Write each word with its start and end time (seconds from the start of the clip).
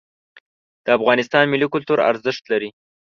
د 0.85 0.87
افغانستان 0.97 1.43
ملي 1.53 1.67
کلتور 1.73 1.99
ارزښت 2.11 2.43
لري. 2.51 2.69